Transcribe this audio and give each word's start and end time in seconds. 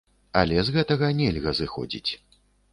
Але 0.39 0.57
з 0.69 0.73
гэтага 0.77 1.11
нельга 1.21 1.55
зыходзіць. 1.61 2.11